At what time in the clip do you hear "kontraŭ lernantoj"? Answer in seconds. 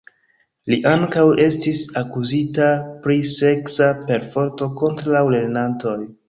4.81-5.97